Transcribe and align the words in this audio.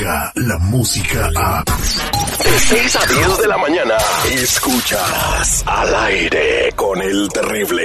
la 0.00 0.58
música 0.58 1.30
a... 1.36 1.62
De 1.62 2.58
6 2.58 2.96
a 2.96 3.06
10 3.06 3.38
de 3.38 3.48
la 3.48 3.58
mañana, 3.58 3.94
escuchas 4.32 5.62
al 5.66 5.94
aire 5.94 6.72
con 6.74 7.02
el 7.02 7.28
terrible. 7.28 7.84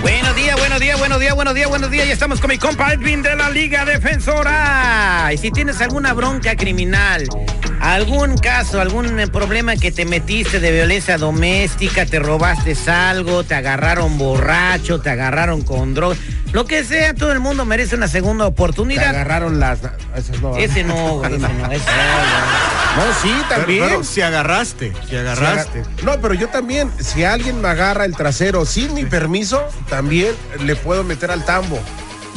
Buenos 0.00 0.36
días, 0.36 0.58
buenos 0.58 0.80
días, 0.80 0.98
buenos 0.98 1.20
días, 1.20 1.34
buenos 1.34 1.54
días, 1.54 1.68
buenos 1.68 1.90
días. 1.90 2.06
Ya 2.06 2.12
estamos 2.14 2.40
con 2.40 2.48
mi 2.48 2.56
compa 2.56 2.94
Edwin 2.94 3.22
de 3.22 3.36
la 3.36 3.50
Liga 3.50 3.84
Defensora. 3.84 5.30
Y 5.34 5.38
si 5.38 5.50
tienes 5.50 5.82
alguna 5.82 6.14
bronca 6.14 6.56
criminal, 6.56 7.28
algún 7.82 8.38
caso, 8.38 8.80
algún 8.80 9.18
eh, 9.18 9.26
problema 9.26 9.76
que 9.76 9.90
te 9.90 10.04
metiste 10.04 10.60
de 10.60 10.70
violencia 10.72 11.18
doméstica, 11.18 12.06
te 12.06 12.18
robaste 12.20 12.76
algo, 12.90 13.42
te 13.44 13.54
agarraron 13.56 14.16
borracho, 14.18 15.00
te 15.00 15.10
agarraron 15.10 15.62
con 15.62 15.92
drogas, 15.94 16.16
lo 16.52 16.64
que 16.64 16.84
sea, 16.84 17.12
todo 17.14 17.32
el 17.32 17.40
mundo 17.40 17.64
merece 17.64 17.96
una 17.96 18.06
segunda 18.08 18.44
Te 18.44 18.50
oportunidad. 18.50 19.08
agarraron 19.08 19.58
las. 19.58 19.80
Esas 20.14 20.40
no. 20.40 20.56
Ese 20.56 20.84
no, 20.84 21.18
güey, 21.18 21.34
ese 21.34 21.38
no, 21.40 21.72
ese 21.72 21.84
no. 21.86 23.04
No, 23.04 23.12
sí, 23.22 23.32
también. 23.48 23.84
pero 23.88 24.04
si 24.04 24.20
agarraste, 24.20 24.92
si 25.04 25.08
Si 25.10 25.16
agarraste. 25.16 25.80
agar- 25.80 26.04
No, 26.04 26.20
pero 26.20 26.34
yo 26.34 26.48
también, 26.48 26.90
si 27.00 27.24
alguien 27.24 27.60
me 27.60 27.68
agarra 27.68 28.04
el 28.04 28.14
trasero 28.14 28.64
sin 28.66 28.92
mi 28.94 29.04
permiso, 29.06 29.66
también 29.88 30.32
le 30.62 30.76
puedo 30.76 31.02
meter 31.02 31.30
al 31.30 31.44
tambo. 31.44 31.80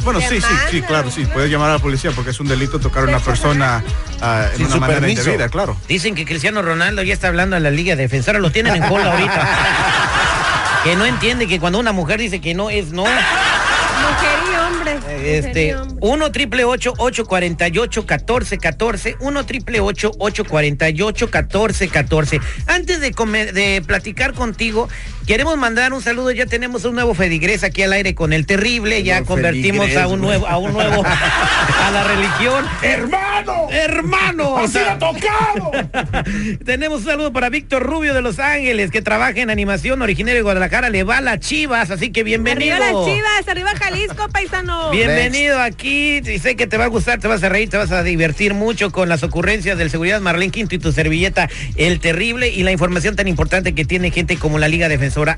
Bueno, 0.02 0.20
sí, 0.20 0.40
sí, 0.40 0.54
sí, 0.70 0.82
claro, 0.82 1.10
sí. 1.10 1.26
Puedes 1.32 1.50
llamar 1.50 1.70
a 1.70 1.72
la 1.74 1.78
policía 1.78 2.10
porque 2.12 2.30
es 2.30 2.40
un 2.40 2.46
delito 2.48 2.78
tocar 2.78 3.02
a 3.04 3.06
una 3.08 3.18
persona 3.18 3.82
ah, 4.20 4.46
en 4.52 4.56
Sin 4.58 4.66
una 4.66 4.76
manera 4.76 5.00
permiso. 5.00 5.22
indebida, 5.22 5.48
claro. 5.48 5.76
Dicen 5.88 6.14
que 6.14 6.24
Cristiano 6.24 6.62
Ronaldo 6.62 7.02
ya 7.02 7.12
está 7.14 7.28
hablando 7.28 7.56
a 7.56 7.60
la 7.60 7.70
Liga 7.70 7.96
Defensora, 7.96 8.38
lo 8.38 8.50
tienen 8.50 8.76
en 8.76 8.88
cola 8.88 9.12
ahorita. 9.12 9.48
que 10.84 10.96
no 10.96 11.04
entiende 11.04 11.46
que 11.46 11.58
cuando 11.60 11.78
una 11.78 11.92
mujer 11.92 12.20
dice 12.20 12.40
que 12.40 12.54
no 12.54 12.70
es 12.70 12.92
no. 12.92 13.02
Mujer 13.04 14.38
y 14.52 14.56
hombre. 14.56 15.38
Este, 15.38 15.66
y 15.68 15.72
hombre. 15.72 15.96
1 16.00 16.32
triple 16.32 16.64
848 16.64 18.00
1414 18.02 19.16
1 19.20 19.46
triple 19.46 19.80
848 19.80 21.26
1414 21.26 22.40
Antes 22.66 23.00
de, 23.00 23.12
comer- 23.12 23.52
de 23.52 23.82
platicar 23.84 24.32
contigo, 24.34 24.88
queremos 25.26 25.58
mandar 25.58 25.92
un 25.92 26.00
saludo. 26.00 26.30
Ya 26.30 26.46
tenemos 26.46 26.84
un 26.84 26.94
nuevo 26.94 27.14
Fedigres 27.14 27.64
aquí 27.64 27.82
al 27.82 27.92
aire 27.92 28.14
con 28.14 28.32
el 28.32 28.46
terrible. 28.46 29.02
Ya 29.02 29.22
convertimos 29.22 29.94
a 29.96 30.06
un 30.06 30.20
nuevo, 30.20 30.46
a 30.46 30.56
un 30.58 30.72
nuevo, 30.72 31.04
a 31.84 31.90
la 31.90 32.04
religión. 32.04 32.64
¡Hermano! 32.82 33.68
¡Hermano! 33.70 34.56
¡Así 34.58 34.78
tocado! 34.98 35.72
tenemos 36.64 37.00
un 37.00 37.06
saludo 37.06 37.32
para 37.32 37.50
Víctor 37.50 37.82
Rubio 37.82 38.14
de 38.14 38.22
Los 38.22 38.38
Ángeles, 38.38 38.90
que 38.90 39.02
trabaja 39.02 39.40
en 39.40 39.50
animación 39.50 40.00
originario 40.00 40.36
de 40.36 40.42
Guadalajara. 40.42 40.88
Le 40.88 41.02
va 41.04 41.18
a 41.18 41.20
las 41.20 41.40
chivas, 41.40 41.90
así 41.90 42.10
que 42.10 42.22
bienvenido. 42.22 42.76
Arriba 42.76 42.92
las 42.92 43.06
chivas, 43.06 43.48
arriba 43.48 43.70
Jalisco, 43.76 44.28
paisano. 44.28 44.90
Bienvenido 44.90 45.60
aquí, 45.60 46.18
y 46.18 46.38
sé 46.38 46.56
que 46.56 46.66
te 46.66 46.76
va 46.76 46.84
a 46.84 46.88
gustar, 46.88 47.18
te 47.18 47.28
vas 47.28 47.42
a 47.42 47.48
reír, 47.48 47.68
te 47.68 47.76
vas 47.76 47.90
a 47.90 48.02
divertir 48.02 48.54
mucho 48.54 48.90
con 48.92 49.08
las 49.08 49.22
ocurrencias 49.22 49.76
del 49.76 49.90
seguridad 49.90 50.20
Marlene 50.20 50.52
Quinto 50.52 50.74
y 50.74 50.78
tu 50.78 50.92
servilleta 50.92 51.48
El 51.76 52.00
Terrible 52.00 52.48
y 52.48 52.62
la 52.62 52.72
información 52.72 53.16
tan 53.16 53.28
importante 53.28 53.74
que 53.74 53.84
tiene 53.84 54.10
gente 54.10 54.36
como 54.36 54.58
la 54.58 54.68
Liga 54.68 54.88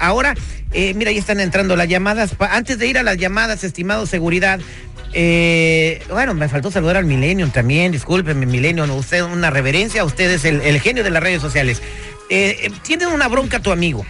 Ahora, 0.00 0.34
eh, 0.72 0.94
mira, 0.94 1.12
ya 1.12 1.20
están 1.20 1.40
entrando 1.40 1.76
las 1.76 1.88
llamadas. 1.88 2.34
Antes 2.38 2.78
de 2.78 2.86
ir 2.86 2.98
a 2.98 3.02
las 3.02 3.16
llamadas, 3.16 3.64
estimado 3.64 4.06
seguridad, 4.06 4.60
eh, 5.12 6.02
bueno, 6.10 6.34
me 6.34 6.48
faltó 6.48 6.70
saludar 6.70 6.96
al 6.96 7.04
Millennium 7.04 7.50
también, 7.50 7.92
discúlpeme, 7.92 8.46
Millennium, 8.46 8.90
usted 8.90 9.22
una 9.22 9.50
reverencia, 9.50 10.04
usted 10.04 10.30
es 10.30 10.44
el, 10.44 10.60
el 10.60 10.80
genio 10.80 11.04
de 11.04 11.10
las 11.10 11.22
redes 11.22 11.40
sociales. 11.40 11.80
Eh, 12.30 12.58
eh, 12.62 12.72
tiene 12.82 13.06
una 13.06 13.26
bronca 13.28 13.60
tu 13.60 13.72
amigo 13.72 14.04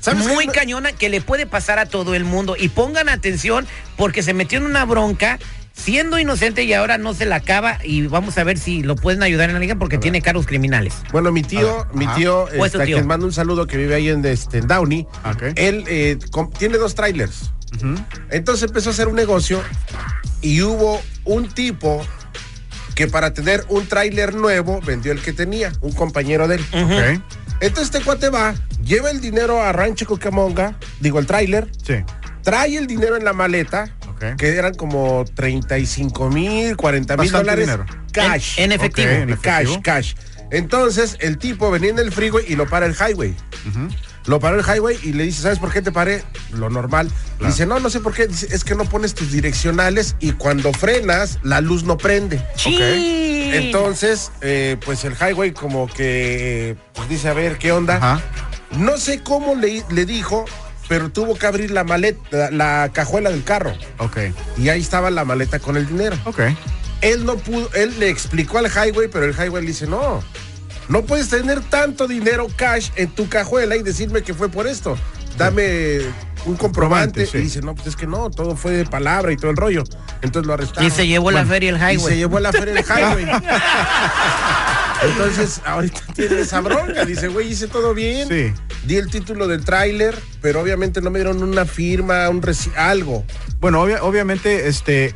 ¿Sabes 0.00 0.26
muy 0.26 0.46
cañona 0.46 0.92
que 0.92 1.08
le 1.08 1.20
puede 1.20 1.46
pasar 1.46 1.78
a 1.80 1.86
todo 1.86 2.14
el 2.14 2.24
mundo. 2.24 2.54
Y 2.56 2.68
pongan 2.68 3.08
atención 3.08 3.66
porque 3.96 4.22
se 4.22 4.34
metió 4.34 4.58
en 4.58 4.64
una 4.64 4.84
bronca 4.84 5.40
siendo 5.76 6.18
inocente 6.18 6.64
y 6.64 6.72
ahora 6.72 6.98
no 6.98 7.14
se 7.14 7.26
la 7.26 7.36
acaba. 7.36 7.78
Y 7.84 8.06
vamos 8.06 8.36
a 8.38 8.44
ver 8.44 8.58
si 8.58 8.82
lo 8.82 8.96
pueden 8.96 9.22
ayudar 9.22 9.48
en 9.50 9.54
la 9.54 9.60
liga 9.60 9.74
porque 9.76 9.98
tiene 9.98 10.22
cargos 10.22 10.46
criminales. 10.46 10.94
Bueno, 11.12 11.30
mi 11.32 11.42
tío, 11.42 11.86
mi 11.92 12.06
ajá. 12.06 12.14
tío, 12.16 12.40
¿O 12.44 12.48
es 12.48 12.56
tu 12.58 12.64
este, 12.64 12.82
a 12.82 12.84
tío? 12.86 12.96
quien 12.96 13.06
mando 13.06 13.26
un 13.26 13.32
saludo 13.32 13.66
que 13.66 13.76
vive 13.76 13.94
ahí 13.94 14.08
en, 14.08 14.24
este, 14.24 14.58
en 14.58 14.66
Downey. 14.66 15.06
Él 15.56 15.84
eh, 15.86 16.18
tiene 16.58 16.78
dos 16.78 16.94
trailers. 16.94 17.52
Entonces 18.30 18.64
empezó 18.68 18.90
a 18.90 18.92
hacer 18.92 19.06
un 19.08 19.16
negocio 19.16 19.60
y 20.40 20.62
hubo 20.62 21.00
un 21.24 21.48
tipo 21.48 22.02
que 22.94 23.06
para 23.06 23.34
tener 23.34 23.64
un 23.68 23.86
tráiler 23.86 24.34
nuevo 24.34 24.80
vendió 24.80 25.12
el 25.12 25.20
que 25.20 25.34
tenía, 25.34 25.72
un 25.82 25.92
compañero 25.92 26.48
de 26.48 26.56
él. 26.56 26.64
Entonces 27.60 27.94
este 27.94 28.00
cuate 28.00 28.30
va, 28.30 28.54
lleva 28.82 29.10
el 29.10 29.20
dinero 29.20 29.62
a 29.62 29.72
Rancho 29.72 30.06
Cucamonga, 30.06 30.78
digo 31.00 31.18
el 31.18 31.26
tráiler, 31.26 31.70
Sí. 31.84 31.94
trae 32.42 32.76
el 32.78 32.86
dinero 32.86 33.16
en 33.16 33.24
la 33.24 33.32
maleta, 33.34 33.94
Que 34.36 34.56
eran 34.56 34.74
como 34.74 35.24
35 35.34 36.30
mil, 36.30 36.76
40 36.76 37.16
mil 37.16 37.30
dólares. 37.30 37.66
dinero. 37.66 37.86
Cash. 38.12 38.58
En, 38.58 38.64
en 38.64 38.72
efectivo. 38.72 39.10
En 39.10 39.36
cash, 39.36 39.62
efectivo. 39.62 39.82
cash. 39.82 40.14
Entonces 40.50 41.16
el 41.20 41.38
tipo 41.38 41.70
venía 41.70 41.90
en 41.90 41.98
el 41.98 42.12
freeway 42.12 42.44
y 42.48 42.54
lo 42.54 42.68
para 42.68 42.86
el 42.86 42.94
highway. 42.94 43.34
Lo 44.26 44.40
paró 44.40 44.58
el 44.58 44.64
highway 44.64 44.98
y 45.02 45.12
le 45.12 45.24
dice, 45.24 45.42
¿sabes 45.42 45.58
por 45.58 45.72
qué 45.72 45.82
te 45.82 45.92
paré? 45.92 46.22
Lo 46.52 46.68
normal. 46.68 47.10
Claro. 47.38 47.52
Dice, 47.52 47.64
no, 47.66 47.78
no 47.78 47.90
sé 47.90 48.00
por 48.00 48.12
qué. 48.12 48.26
Dice, 48.26 48.48
es 48.50 48.64
que 48.64 48.74
no 48.74 48.84
pones 48.84 49.14
tus 49.14 49.30
direccionales 49.30 50.16
y 50.18 50.32
cuando 50.32 50.72
frenas, 50.72 51.38
la 51.44 51.60
luz 51.60 51.84
no 51.84 51.96
prende. 51.96 52.44
¡Chin! 52.56 52.80
Entonces, 53.54 54.32
eh, 54.40 54.76
pues 54.84 55.04
el 55.04 55.14
highway 55.14 55.52
como 55.52 55.86
que 55.86 56.76
pues 56.94 57.08
dice, 57.08 57.28
a 57.28 57.34
ver, 57.34 57.56
¿qué 57.58 57.70
onda? 57.70 57.96
Ajá. 57.96 58.20
No 58.72 58.96
sé 58.98 59.22
cómo 59.22 59.54
le, 59.54 59.84
le 59.90 60.04
dijo, 60.06 60.44
pero 60.88 61.10
tuvo 61.10 61.36
que 61.36 61.46
abrir 61.46 61.70
la 61.70 61.84
maleta, 61.84 62.20
la, 62.32 62.50
la 62.50 62.90
cajuela 62.92 63.30
del 63.30 63.42
carro. 63.44 63.72
Ok. 63.98 64.18
Y 64.58 64.68
ahí 64.68 64.80
estaba 64.80 65.10
la 65.10 65.24
maleta 65.24 65.58
con 65.58 65.76
el 65.76 65.86
dinero. 65.86 66.16
Ok. 66.24 66.40
Él 67.02 67.24
no 67.26 67.36
pudo, 67.36 67.68
él 67.74 67.94
le 67.98 68.08
explicó 68.08 68.58
al 68.58 68.66
highway, 68.66 69.08
pero 69.08 69.24
el 69.26 69.32
highway 69.34 69.62
le 69.62 69.68
dice, 69.68 69.86
no, 69.86 70.22
no 70.88 71.02
puedes 71.02 71.28
tener 71.28 71.60
tanto 71.60 72.06
dinero 72.08 72.46
cash 72.56 72.90
en 72.96 73.08
tu 73.10 73.28
cajuela 73.28 73.76
y 73.76 73.82
decirme 73.82 74.22
que 74.22 74.32
fue 74.32 74.48
por 74.48 74.66
esto. 74.66 74.96
Dame 75.36 75.98
un 76.46 76.56
comprobante. 76.56 77.24
Comprobante, 77.24 77.26
sí. 77.26 77.38
Y 77.38 77.40
dice, 77.42 77.60
no, 77.60 77.74
pues 77.74 77.88
es 77.88 77.96
que 77.96 78.06
no, 78.06 78.30
todo 78.30 78.56
fue 78.56 78.72
de 78.72 78.86
palabra 78.86 79.30
y 79.32 79.36
todo 79.36 79.50
el 79.50 79.56
rollo. 79.58 79.84
Entonces 80.22 80.46
lo 80.46 80.54
arrestaron. 80.54 80.86
Y 80.86 80.90
se 80.90 81.06
llevó 81.06 81.30
la 81.30 81.44
feria 81.44 81.70
el 81.70 81.76
Y 81.76 81.78
se 81.80 81.92
highway. 81.92 82.16
llevó 82.16 82.40
la 82.40 82.52
feria 82.52 82.72
el 82.74 82.84
highway. 82.84 83.26
Entonces, 85.02 85.60
ahorita 85.64 86.00
tiene 86.14 86.40
esa 86.40 86.60
bronca. 86.60 87.04
Dice, 87.04 87.28
güey, 87.28 87.48
hice 87.52 87.68
todo 87.68 87.94
bien. 87.94 88.28
Sí. 88.28 88.52
Di 88.86 88.96
el 88.96 89.10
título 89.10 89.46
del 89.48 89.64
tráiler, 89.64 90.16
pero 90.40 90.60
obviamente 90.60 91.00
no 91.00 91.10
me 91.10 91.18
dieron 91.18 91.42
una 91.42 91.64
firma, 91.66 92.28
un 92.28 92.40
reci- 92.42 92.74
algo. 92.76 93.24
Bueno, 93.60 93.82
obvia- 93.82 94.02
obviamente, 94.02 94.68
este. 94.68 95.14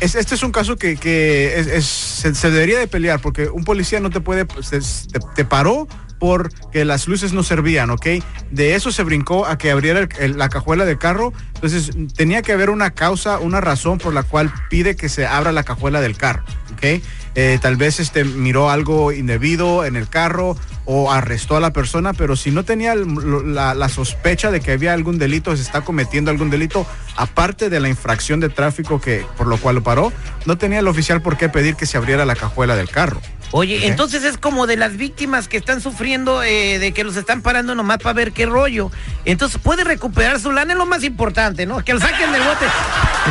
es- 0.00 0.14
este 0.14 0.34
es 0.34 0.42
un 0.42 0.52
caso 0.52 0.76
que, 0.76 0.96
que 0.96 1.58
es- 1.58 1.66
es- 1.66 1.86
se, 1.86 2.34
se 2.34 2.50
debería 2.50 2.78
de 2.78 2.86
pelear 2.86 3.20
porque 3.20 3.48
un 3.48 3.64
policía 3.64 3.98
no 4.00 4.10
te 4.10 4.20
puede, 4.20 4.44
pues, 4.44 4.70
te, 4.70 4.78
te- 4.80 5.26
te 5.34 5.44
paró 5.44 5.88
porque 6.18 6.84
las 6.84 7.08
luces 7.08 7.32
no 7.32 7.42
servían, 7.42 7.90
¿ok? 7.90 8.06
De 8.50 8.74
eso 8.74 8.92
se 8.92 9.02
brincó 9.02 9.46
a 9.46 9.58
que 9.58 9.70
abriera 9.70 10.08
la 10.34 10.48
cajuela 10.48 10.84
del 10.84 10.98
carro. 10.98 11.32
Entonces 11.54 11.90
tenía 12.16 12.42
que 12.42 12.52
haber 12.52 12.70
una 12.70 12.90
causa, 12.90 13.38
una 13.38 13.60
razón 13.60 13.98
por 13.98 14.14
la 14.14 14.22
cual 14.22 14.52
pide 14.70 14.96
que 14.96 15.08
se 15.08 15.26
abra 15.26 15.52
la 15.52 15.64
cajuela 15.64 16.00
del 16.00 16.16
carro, 16.16 16.44
¿ok? 16.72 17.02
Eh, 17.34 17.58
tal 17.60 17.76
vez 17.76 18.00
este, 18.00 18.24
miró 18.24 18.70
algo 18.70 19.12
indebido 19.12 19.84
en 19.84 19.96
el 19.96 20.08
carro 20.08 20.56
o 20.86 21.12
arrestó 21.12 21.56
a 21.56 21.60
la 21.60 21.72
persona, 21.72 22.12
pero 22.12 22.34
si 22.34 22.50
no 22.50 22.64
tenía 22.64 22.94
la, 22.94 23.74
la 23.74 23.88
sospecha 23.88 24.50
de 24.50 24.60
que 24.60 24.72
había 24.72 24.92
algún 24.92 25.18
delito, 25.18 25.54
se 25.54 25.62
está 25.62 25.82
cometiendo 25.82 26.30
algún 26.30 26.50
delito, 26.50 26.86
aparte 27.16 27.70
de 27.70 27.80
la 27.80 27.88
infracción 27.88 28.40
de 28.40 28.48
tráfico 28.48 29.00
que 29.00 29.24
por 29.36 29.46
lo 29.46 29.58
cual 29.58 29.76
lo 29.76 29.82
paró, 29.82 30.12
no 30.46 30.58
tenía 30.58 30.78
el 30.78 30.88
oficial 30.88 31.22
por 31.22 31.36
qué 31.36 31.48
pedir 31.48 31.76
que 31.76 31.86
se 31.86 31.96
abriera 31.96 32.24
la 32.24 32.34
cajuela 32.34 32.74
del 32.74 32.88
carro. 32.88 33.20
Oye, 33.52 33.86
entonces 33.86 34.24
es 34.24 34.36
como 34.36 34.66
de 34.66 34.76
las 34.76 34.96
víctimas 34.96 35.48
que 35.48 35.56
están 35.56 35.80
sufriendo 35.80 36.42
eh, 36.42 36.78
de 36.78 36.92
que 36.92 37.02
los 37.04 37.16
están 37.16 37.40
parando 37.42 37.74
nomás 37.74 37.98
para 37.98 38.12
ver 38.12 38.32
qué 38.32 38.44
rollo. 38.46 38.90
Entonces 39.24 39.60
puede 39.62 39.84
recuperar 39.84 40.38
su 40.38 40.52
lana, 40.52 40.72
es 40.74 40.78
lo 40.78 40.86
más 40.86 41.02
importante, 41.04 41.64
¿no? 41.66 41.82
Que 41.84 41.94
lo 41.94 42.00
saquen 42.00 42.30
del 42.32 42.42
bote. 42.42 42.66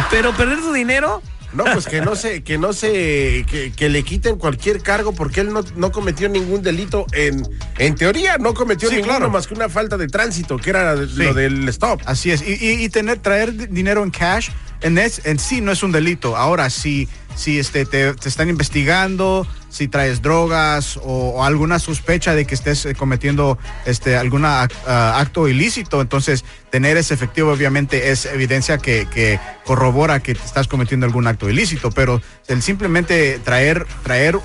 Pero 0.10 0.34
perder 0.36 0.60
su 0.60 0.74
dinero. 0.74 1.22
No, 1.54 1.64
pues 1.64 1.86
que 1.88 2.02
no 2.02 2.16
se, 2.18 2.44
que 2.44 2.58
no 2.58 2.74
se, 2.74 3.46
que, 3.50 3.72
que 3.76 3.88
le 3.88 4.04
quiten 4.04 4.36
cualquier 4.38 4.82
cargo 4.84 5.14
porque 5.14 5.40
él 5.40 5.54
no, 5.54 5.62
no 5.78 5.92
cometió 5.94 6.28
ningún 6.28 6.62
delito 6.62 7.06
en, 7.14 7.42
en 7.78 7.96
teoría 7.96 8.38
no 8.38 8.54
cometió 8.54 8.90
Sí, 8.90 8.96
ninguno 8.98 9.16
claro. 9.18 9.32
más 9.32 9.48
que 9.48 9.54
una 9.54 9.70
falta 9.70 9.96
de 9.98 10.08
tránsito, 10.08 10.58
que 10.58 10.72
era 10.72 10.94
lo 10.96 11.34
del 11.34 11.68
stop. 11.70 12.02
Así 12.06 12.32
es. 12.32 12.42
Y, 12.46 12.54
y- 12.60 12.84
y 12.84 12.90
tener, 12.90 13.20
traer 13.20 13.54
di- 13.56 13.68
dinero 13.68 14.04
en 14.04 14.12
cash 14.12 14.50
en, 14.82 14.98
es- 14.98 15.22
en 15.26 15.40
sí 15.40 15.62
no 15.62 15.72
es 15.72 15.84
un 15.84 15.92
delito. 15.92 16.36
Ahora, 16.38 16.70
si, 16.70 17.08
si 17.36 17.60
este, 17.60 17.86
te, 17.86 18.14
te 18.14 18.30
están 18.30 18.50
investigando, 18.50 19.48
si 19.70 19.88
traes 19.88 20.22
drogas 20.22 21.00
o, 21.04 21.44
alguna 21.44 21.78
sospecha 21.80 22.34
de 22.36 22.46
que 22.46 22.56
estés 22.56 22.86
eh, 22.86 22.96
cometiendo 22.96 23.58
este, 23.86 24.16
algún 24.18 24.46
acto 24.46 25.48
ilícito, 25.48 26.02
entonces 26.02 26.46
tener 26.72 26.98
ese 26.98 27.14
efectivo 27.14 27.52
obviamente 27.52 28.12
es 28.12 28.26
evidencia 28.26 28.78
que, 28.78 29.08
que 29.14 29.40
corrobora 29.66 30.20
que 30.22 30.32
estás 30.32 30.68
cometiendo 30.68 31.06
algún 31.06 31.28
acto 31.28 31.50
ilícito. 31.50 31.92
Pero 31.92 32.22
el 32.48 32.62
simplemente 32.62 33.40
traer, 33.44 33.86
traer 34.04 34.38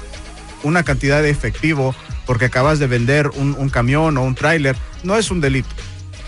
una 0.62 0.82
cantidad 0.82 1.22
de 1.22 1.30
efectivo 1.30 1.94
porque 2.26 2.44
acabas 2.46 2.78
de 2.78 2.86
vender 2.86 3.28
un, 3.28 3.54
un 3.58 3.68
camión 3.68 4.16
o 4.16 4.22
un 4.22 4.34
tráiler 4.34 4.76
no 5.02 5.16
es 5.16 5.30
un 5.30 5.40
delito. 5.40 5.68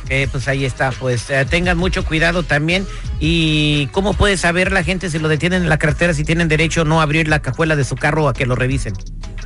Eh, 0.08 0.28
pues 0.30 0.48
ahí 0.48 0.64
está, 0.64 0.90
pues 0.92 1.30
eh, 1.30 1.46
tengan 1.48 1.78
mucho 1.78 2.04
cuidado 2.04 2.42
también. 2.42 2.86
¿Y 3.20 3.86
cómo 3.88 4.14
puede 4.14 4.36
saber 4.36 4.72
la 4.72 4.82
gente 4.82 5.08
si 5.10 5.18
lo 5.18 5.28
detienen 5.28 5.62
en 5.62 5.68
la 5.68 5.78
carretera, 5.78 6.12
si 6.14 6.24
tienen 6.24 6.48
derecho 6.48 6.82
o 6.82 6.84
no 6.84 7.00
abrir 7.00 7.28
la 7.28 7.40
cajuela 7.40 7.76
de 7.76 7.84
su 7.84 7.96
carro 7.96 8.28
a 8.28 8.34
que 8.34 8.46
lo 8.46 8.54
revisen? 8.54 8.94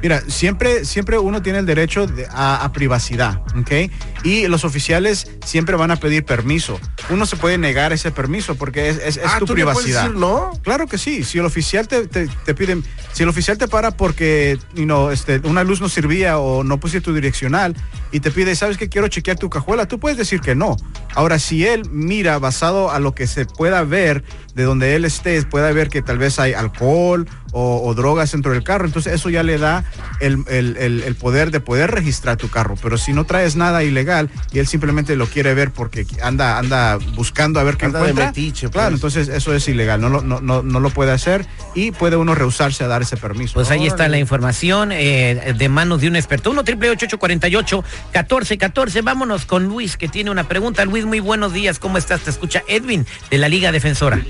Mira, 0.02 0.22
siempre, 0.28 0.84
siempre 0.84 1.18
uno 1.18 1.42
tiene 1.42 1.58
el 1.58 1.66
derecho 1.66 2.06
de- 2.06 2.26
a, 2.30 2.62
a 2.64 2.72
privacidad, 2.72 3.40
¿ok? 3.58 3.90
Y 4.24 4.46
los 4.46 4.64
oficiales 4.64 5.30
siempre 5.44 5.76
van 5.76 5.90
a 5.90 5.96
pedir 5.96 6.24
permiso. 6.24 6.78
Uno 7.10 7.26
se 7.26 7.36
puede 7.36 7.58
negar 7.58 7.92
ese 7.92 8.10
permiso 8.10 8.54
porque 8.54 8.88
es, 8.90 8.98
es- 8.98 9.16
es 9.16 9.22
Ah, 9.26 9.38
tu 9.38 9.46
¿tú 9.46 9.56
le 9.56 9.64
puedes 9.64 9.78
privacidad. 9.78 10.02
decir 10.04 10.16
no? 10.18 10.52
Claro 10.62 10.86
que 10.86 10.98
sí. 10.98 11.24
Si 11.24 11.38
el 11.38 11.44
oficial 11.46 11.88
te, 11.88 12.06
te, 12.06 12.28
te 12.28 12.54
pide, 12.54 12.78
si 13.12 13.22
el 13.24 13.28
oficial 13.28 13.58
te 13.58 13.66
para 13.68 13.90
porque 13.90 14.58
you 14.74 14.84
know, 14.84 15.10
este, 15.10 15.40
una 15.44 15.64
luz 15.64 15.80
no 15.80 15.88
servía 15.88 16.38
o 16.38 16.62
no 16.64 16.78
pusiste 16.78 17.00
tu 17.00 17.14
direccional 17.14 17.74
y 18.12 18.20
te 18.20 18.30
pide, 18.30 18.54
sabes 18.54 18.76
que 18.78 18.88
quiero 18.88 19.08
chequear 19.08 19.36
tu 19.38 19.50
cajuela, 19.50 19.86
tú 19.88 19.98
puedes 19.98 20.16
decir 20.18 20.40
que 20.40 20.54
no. 20.54 20.76
Ahora, 21.14 21.38
si 21.38 21.66
él 21.66 21.88
mira 21.90 22.38
basado 22.38 22.90
a 22.90 23.00
lo 23.00 23.14
que 23.14 23.26
se 23.26 23.46
pueda 23.46 23.82
ver 23.82 24.22
de 24.54 24.62
donde 24.62 24.94
él 24.94 25.04
esté, 25.04 25.42
pueda 25.42 25.72
ver 25.72 25.88
que 25.88 26.02
tal 26.02 26.18
vez 26.18 26.38
hay 26.38 26.52
alcohol 26.52 27.28
o, 27.58 27.82
o 27.88 27.94
drogas 27.94 28.31
dentro 28.32 28.52
del 28.52 28.62
carro, 28.62 28.87
entonces 28.87 29.12
eso 29.14 29.31
ya 29.31 29.43
le 29.43 29.58
da 29.58 29.84
el, 30.20 30.44
el- 30.49 30.76
el- 30.76 31.02
el 31.02 31.14
poder 31.16 31.50
de 31.50 31.58
poder 31.60 31.90
registrar 31.90 32.37
tu 32.37 32.49
carro. 32.49 32.76
Pero 32.81 32.96
si 32.99 33.12
no 33.12 33.25
traes 33.25 33.56
nada 33.56 33.82
ilegal 33.82 34.31
y 34.52 34.60
él 34.60 34.66
simplemente 34.69 35.16
lo 35.16 35.26
quiere 35.26 35.55
ver 35.55 35.70
porque 35.72 36.06
anda, 36.22 36.58
anda 36.58 36.99
buscando 37.16 37.58
a 37.58 37.64
ver 37.64 37.76
qué 37.76 37.87
Anda 37.87 37.99
de 37.99 38.10
encuentra, 38.10 38.26
metiche, 38.26 38.69
claro, 38.70 38.90
pues. 38.90 39.14
entonces 39.14 39.28
eso 39.34 39.52
es 39.55 39.66
ilegal, 39.69 40.00
no 40.00 40.08
lo, 40.08 40.20
no, 40.22 40.40
no, 40.40 40.62
no 40.62 40.78
lo 40.81 40.90
puede 40.90 41.10
hacer 41.10 41.46
y 41.75 41.90
puede 41.90 42.16
uno 42.16 42.34
rehusarse 42.34 42.84
a 42.84 42.87
dar 42.88 43.02
ese 43.02 43.16
permiso. 43.16 43.55
Pues 43.55 43.70
ahí 43.70 43.87
está 43.87 44.06
la 44.08 44.19
información 44.19 44.93
eh, 44.93 45.54
de 45.56 45.69
manos 45.69 46.00
de 46.00 46.08
un 46.08 46.16
experto. 46.16 46.50
1 46.50 46.62
triple 46.64 46.90
848 46.90 47.84
1414 48.14 49.02
Vámonos 49.02 49.46
con 49.46 49.64
Luis, 49.64 49.96
que 49.96 50.08
tiene 50.08 50.31
una 50.31 50.44
pregunta. 50.44 50.84
Luis, 50.84 51.04
muy 51.06 51.20
buenos 51.20 51.52
días. 51.52 51.78
¿Cómo 51.78 51.99
estás? 51.99 52.20
Te 52.20 52.31
escucha 52.31 52.62
Edwin, 52.69 53.06
de 53.31 53.38
la 53.38 53.49
Liga 53.49 53.72
Defensora. 53.72 54.20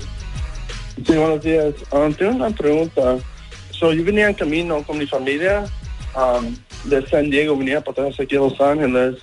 Sí, 1.05 1.15
buenos 1.15 1.41
días. 1.41 1.75
Um, 1.91 2.13
tengo 2.13 2.31
una 2.33 2.49
pregunta. 2.49 3.19
So, 3.71 3.93
yo 3.93 4.03
venía 4.03 4.27
en 4.27 4.33
camino 4.33 4.83
con 4.83 4.97
mi 4.97 5.07
familia 5.07 5.63
um, 6.13 6.53
de 6.89 7.07
San 7.07 7.29
Diego, 7.29 7.55
venía 7.55 7.79
para 7.79 8.07
atrás 8.07 8.19
aquí 8.19 8.35
a 8.35 8.39
Los 8.39 8.59
Ángeles. 8.59 9.15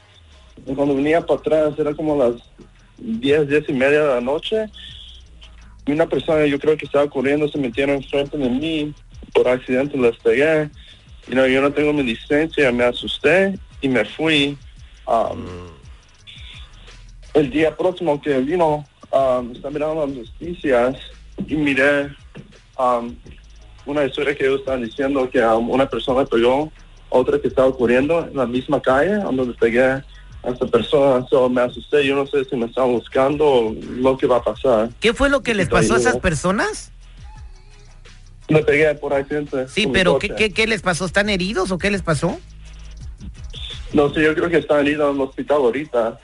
Y 0.64 0.74
cuando 0.74 0.94
venía 0.94 1.20
para 1.20 1.38
atrás 1.38 1.74
era 1.78 1.92
como 1.92 2.16
las 2.16 2.36
10, 2.98 3.48
10 3.48 3.68
y 3.68 3.72
media 3.74 4.00
de 4.00 4.14
la 4.14 4.20
noche. 4.22 4.66
Y 5.84 5.92
una 5.92 6.08
persona, 6.08 6.46
yo 6.46 6.58
creo 6.58 6.78
que 6.78 6.86
estaba 6.86 7.10
corriendo, 7.10 7.46
se 7.48 7.58
metieron 7.58 7.96
enfrente 7.96 8.38
de 8.38 8.48
mí. 8.48 8.94
Por 9.34 9.46
accidente 9.46 9.98
les 9.98 10.16
pegué. 10.16 10.70
Y 11.28 11.34
no, 11.34 11.46
yo 11.46 11.60
no 11.60 11.72
tengo 11.72 11.92
mi 11.92 12.04
licencia, 12.04 12.72
me 12.72 12.84
asusté 12.84 13.58
y 13.82 13.88
me 13.88 14.04
fui. 14.06 14.56
Um, 15.06 15.44
el 17.34 17.50
día 17.50 17.76
próximo 17.76 18.18
que 18.22 18.38
vino, 18.38 18.86
um, 19.10 19.52
estaba 19.52 19.70
mirando 19.70 20.06
las 20.06 20.16
noticias 20.16 20.96
y 21.46 21.56
miré 21.56 22.14
um, 22.78 23.14
una 23.84 24.04
historia 24.04 24.34
que 24.34 24.46
ellos 24.46 24.60
estaban 24.60 24.82
diciendo 24.82 25.28
que 25.30 25.40
um, 25.44 25.70
una 25.70 25.88
persona 25.88 26.24
pegó 26.24 26.72
a 27.10 27.16
otra 27.16 27.38
que 27.40 27.48
estaba 27.48 27.72
corriendo 27.72 28.26
en 28.26 28.36
la 28.36 28.46
misma 28.46 28.80
calle 28.80 29.16
donde 29.16 29.54
pegué 29.54 29.82
a 29.84 30.04
esta 30.44 30.66
persona. 30.66 31.26
So, 31.28 31.48
me 31.48 31.62
asusté, 31.62 32.06
yo 32.06 32.16
no 32.16 32.26
sé 32.26 32.44
si 32.44 32.56
me 32.56 32.66
estaban 32.66 32.92
buscando 32.92 33.44
o 33.44 33.76
lo 33.80 34.16
que 34.16 34.26
va 34.26 34.36
a 34.36 34.42
pasar. 34.42 34.90
¿Qué 35.00 35.12
fue 35.12 35.28
lo 35.28 35.42
que 35.42 35.54
les 35.54 35.68
pasó 35.68 35.94
a 35.94 35.98
esas 35.98 36.18
personas? 36.18 36.92
Me 38.48 38.62
pegué 38.62 38.94
por 38.94 39.12
accidente. 39.12 39.68
Sí, 39.68 39.88
pero 39.92 40.18
¿qué, 40.18 40.30
qué, 40.30 40.52
qué 40.52 40.66
les 40.66 40.82
pasó? 40.82 41.04
¿Están 41.04 41.28
heridos 41.28 41.70
o 41.72 41.78
qué 41.78 41.90
les 41.90 42.02
pasó? 42.02 42.38
No 43.92 44.12
sé, 44.12 44.22
yo 44.22 44.34
creo 44.34 44.48
que 44.48 44.58
están 44.58 44.86
idos 44.86 45.14
al 45.14 45.20
hospital 45.20 45.58
ahorita. 45.58 46.18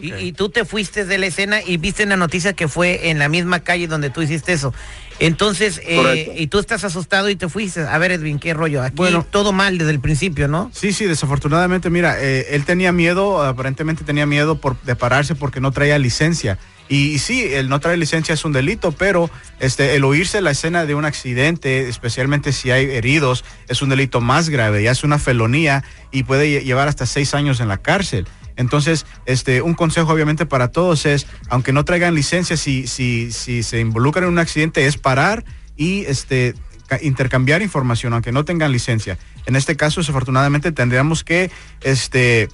Y, 0.00 0.12
y 0.14 0.32
tú 0.32 0.48
te 0.50 0.64
fuiste 0.64 1.04
de 1.04 1.18
la 1.18 1.26
escena 1.26 1.60
y 1.62 1.76
viste 1.76 2.02
en 2.04 2.10
la 2.10 2.16
noticia 2.16 2.52
que 2.52 2.68
fue 2.68 3.10
en 3.10 3.18
la 3.18 3.28
misma 3.28 3.60
calle 3.60 3.86
donde 3.88 4.10
tú 4.10 4.22
hiciste 4.22 4.52
eso. 4.52 4.72
Entonces, 5.18 5.80
eh, 5.84 6.32
y 6.38 6.46
tú 6.46 6.58
estás 6.58 6.84
asustado 6.84 7.28
y 7.28 7.36
te 7.36 7.48
fuiste. 7.48 7.80
A 7.82 7.98
ver, 7.98 8.12
Edwin, 8.12 8.38
¿qué 8.38 8.54
rollo? 8.54 8.82
Aquí 8.82 8.94
Bueno. 8.96 9.26
todo 9.30 9.52
mal 9.52 9.76
desde 9.76 9.90
el 9.90 10.00
principio, 10.00 10.48
¿no? 10.48 10.70
Sí, 10.72 10.92
sí, 10.92 11.04
desafortunadamente, 11.04 11.90
mira, 11.90 12.16
eh, 12.20 12.46
él 12.50 12.64
tenía 12.64 12.92
miedo, 12.92 13.42
aparentemente 13.42 14.04
tenía 14.04 14.24
miedo 14.26 14.60
por, 14.60 14.80
de 14.82 14.96
pararse 14.96 15.34
porque 15.34 15.60
no 15.60 15.72
traía 15.72 15.98
licencia. 15.98 16.56
Y, 16.88 17.12
y 17.12 17.18
sí, 17.18 17.44
el 17.52 17.68
no 17.68 17.78
traer 17.80 17.98
licencia 17.98 18.32
es 18.32 18.44
un 18.44 18.52
delito, 18.52 18.92
pero 18.92 19.28
este, 19.60 19.94
el 19.94 20.04
oírse 20.04 20.40
la 20.40 20.52
escena 20.52 20.86
de 20.86 20.94
un 20.94 21.04
accidente, 21.04 21.88
especialmente 21.88 22.52
si 22.52 22.70
hay 22.70 22.86
heridos, 22.86 23.44
es 23.68 23.82
un 23.82 23.90
delito 23.90 24.20
más 24.20 24.48
grave, 24.48 24.82
ya 24.82 24.90
es 24.92 25.04
una 25.04 25.18
felonía 25.18 25.84
y 26.10 26.22
puede 26.22 26.46
lle- 26.46 26.64
llevar 26.64 26.88
hasta 26.88 27.04
seis 27.06 27.34
años 27.34 27.60
en 27.60 27.68
la 27.68 27.76
cárcel. 27.76 28.26
Entonces, 28.60 29.06
este, 29.26 29.62
un 29.62 29.74
consejo 29.74 30.12
obviamente 30.12 30.44
para 30.46 30.68
todos 30.68 31.06
es, 31.06 31.26
aunque 31.48 31.72
no 31.72 31.84
traigan 31.84 32.14
licencia, 32.14 32.56
si, 32.56 32.86
si, 32.86 33.32
si 33.32 33.62
se 33.62 33.80
involucran 33.80 34.24
en 34.24 34.30
un 34.30 34.38
accidente, 34.38 34.86
es 34.86 34.96
parar 34.98 35.44
y 35.76 36.04
este, 36.04 36.54
ca- 36.86 36.98
intercambiar 37.02 37.62
información, 37.62 38.12
aunque 38.12 38.32
no 38.32 38.44
tengan 38.44 38.70
licencia. 38.70 39.18
En 39.46 39.56
este 39.56 39.76
caso, 39.76 40.00
desafortunadamente, 40.00 40.72
tendríamos 40.72 41.24
que 41.24 41.50
este, 41.80 42.48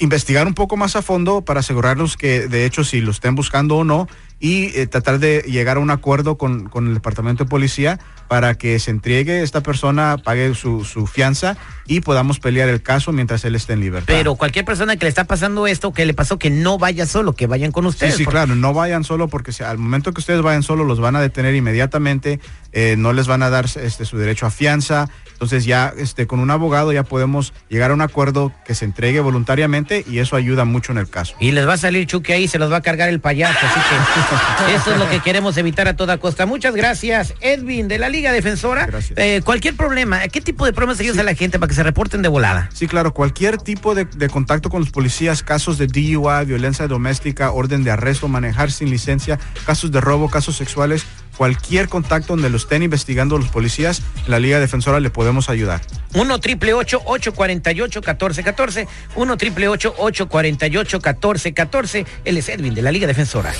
investigar 0.00 0.46
un 0.46 0.54
poco 0.54 0.76
más 0.76 0.96
a 0.96 1.02
fondo 1.02 1.42
para 1.42 1.60
asegurarnos 1.60 2.16
que, 2.16 2.48
de 2.48 2.64
hecho, 2.66 2.82
si 2.84 3.00
lo 3.00 3.12
estén 3.12 3.34
buscando 3.34 3.76
o 3.76 3.84
no, 3.84 4.08
y 4.40 4.76
eh, 4.76 4.88
tratar 4.88 5.20
de 5.20 5.42
llegar 5.42 5.76
a 5.76 5.80
un 5.80 5.90
acuerdo 5.90 6.36
con, 6.36 6.68
con 6.68 6.88
el 6.88 6.94
Departamento 6.94 7.44
de 7.44 7.50
Policía 7.50 8.00
para 8.32 8.54
que 8.54 8.78
se 8.78 8.90
entregue 8.90 9.42
esta 9.42 9.60
persona, 9.60 10.16
pague 10.16 10.54
su, 10.54 10.86
su 10.86 11.06
fianza 11.06 11.58
y 11.86 12.00
podamos 12.00 12.38
pelear 12.40 12.70
el 12.70 12.80
caso 12.80 13.12
mientras 13.12 13.44
él 13.44 13.54
esté 13.56 13.74
en 13.74 13.80
libertad. 13.80 14.06
Pero 14.06 14.36
cualquier 14.36 14.64
persona 14.64 14.96
que 14.96 15.04
le 15.04 15.10
está 15.10 15.24
pasando 15.24 15.66
esto, 15.66 15.92
que 15.92 16.06
le 16.06 16.14
pasó, 16.14 16.38
que 16.38 16.48
no 16.48 16.78
vaya 16.78 17.04
solo, 17.04 17.34
que 17.34 17.46
vayan 17.46 17.72
con 17.72 17.84
Sí, 17.84 17.88
ustedes. 17.90 18.14
sí, 18.14 18.24
porque- 18.24 18.36
claro, 18.38 18.54
no 18.54 18.72
vayan 18.72 19.04
solo 19.04 19.28
porque 19.28 19.52
si 19.52 19.64
al 19.64 19.76
momento 19.76 20.14
que 20.14 20.20
ustedes 20.20 20.40
vayan 20.40 20.62
solo 20.62 20.84
los 20.84 20.98
van 20.98 21.14
a 21.14 21.20
detener 21.20 21.54
inmediatamente, 21.54 22.40
eh, 22.72 22.94
no 22.96 23.12
les 23.12 23.26
van 23.26 23.42
a 23.42 23.50
dar 23.50 23.66
este, 23.66 24.06
su 24.06 24.16
derecho 24.16 24.46
a 24.46 24.50
fianza, 24.50 25.10
entonces 25.32 25.66
ya 25.66 25.92
este, 25.98 26.26
con 26.26 26.40
un 26.40 26.50
abogado 26.50 26.90
ya 26.94 27.02
podemos 27.02 27.52
llegar 27.68 27.90
a 27.90 27.94
un 27.94 28.00
acuerdo 28.00 28.50
que 28.64 28.74
se 28.74 28.86
entregue 28.86 29.20
voluntariamente 29.20 30.06
y 30.08 30.20
eso 30.20 30.36
ayuda 30.36 30.64
mucho 30.64 30.92
en 30.92 30.96
el 30.98 31.10
caso. 31.10 31.34
Y 31.38 31.50
les 31.50 31.68
va 31.68 31.74
a 31.74 31.76
salir 31.78 32.06
Chucky 32.06 32.32
ahí, 32.32 32.48
se 32.48 32.58
los 32.58 32.72
va 32.72 32.76
a 32.76 32.80
cargar 32.82 33.10
el 33.10 33.20
payaso. 33.20 33.58
Así 33.60 33.80
que 33.90 34.74
eso 34.76 34.92
es 34.92 34.98
lo 34.98 35.10
que 35.10 35.20
queremos 35.20 35.58
evitar 35.58 35.86
a 35.86 35.96
toda 35.96 36.16
costa. 36.16 36.46
Muchas 36.46 36.74
gracias, 36.74 37.34
Edwin, 37.42 37.88
de 37.88 37.98
la 37.98 38.08
Liga 38.08 38.21
Defensora. 38.30 38.88
Eh, 39.16 39.40
cualquier 39.44 39.74
problema, 39.74 40.28
¿qué 40.28 40.40
tipo 40.40 40.64
de 40.64 40.72
problemas 40.72 41.00
ellos 41.00 41.18
a 41.18 41.22
la 41.24 41.34
gente 41.34 41.58
para 41.58 41.68
que 41.68 41.74
se 41.74 41.82
reporten 41.82 42.22
de 42.22 42.28
volada? 42.28 42.68
Sí, 42.72 42.86
claro, 42.86 43.12
cualquier 43.12 43.56
tipo 43.58 43.94
de, 43.94 44.04
de 44.04 44.28
contacto 44.28 44.70
con 44.70 44.80
los 44.80 44.90
policías, 44.90 45.42
casos 45.42 45.78
de 45.78 45.86
DUI, 45.86 46.44
violencia 46.46 46.86
doméstica, 46.86 47.50
orden 47.50 47.82
de 47.82 47.90
arresto, 47.90 48.28
manejar 48.28 48.70
sin 48.70 48.90
licencia, 48.90 49.40
casos 49.66 49.90
de 49.90 50.00
robo, 50.00 50.28
casos 50.28 50.56
sexuales, 50.56 51.04
cualquier 51.36 51.88
contacto 51.88 52.34
donde 52.34 52.50
lo 52.50 52.56
estén 52.56 52.82
investigando 52.82 53.38
los 53.38 53.48
policías, 53.48 54.02
la 54.26 54.38
Liga 54.38 54.60
Defensora 54.60 55.00
le 55.00 55.10
podemos 55.10 55.48
ayudar. 55.48 55.80
1 56.14 56.38
triple 56.40 56.74
848 56.74 58.00
1414 58.00 58.88
1 59.16 59.36
triple 59.36 59.68
848 59.68 60.96
1414 60.98 62.06
Él 62.24 62.36
es 62.36 62.48
Edwin, 62.48 62.74
de 62.74 62.82
la 62.82 62.92
Liga 62.92 63.06
Defensora. 63.06 63.52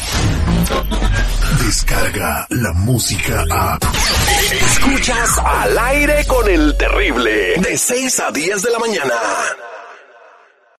Descarga 1.64 2.46
la 2.50 2.72
música 2.72 3.44
a. 3.50 3.78
Escuchas 4.52 5.38
al 5.38 5.78
aire 5.78 6.24
con 6.26 6.48
el 6.48 6.76
terrible. 6.76 7.54
De 7.56 7.78
6 7.78 8.20
a 8.20 8.30
10 8.30 8.62
de 8.62 8.70
la 8.70 8.78
mañana. 8.78 9.14